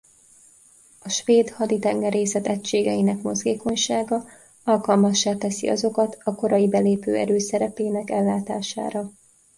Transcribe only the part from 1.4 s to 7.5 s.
haditengerészet egységeinek mozgékonysága alkalmassá teszi azokat a korai belépő erő